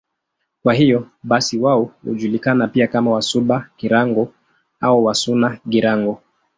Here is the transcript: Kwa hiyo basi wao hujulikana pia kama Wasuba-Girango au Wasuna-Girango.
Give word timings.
Kwa 0.63 0.73
hiyo 0.73 1.07
basi 1.23 1.59
wao 1.59 1.91
hujulikana 2.05 2.67
pia 2.67 2.87
kama 2.87 3.11
Wasuba-Girango 3.11 4.33
au 4.81 5.05
Wasuna-Girango. 5.05 6.21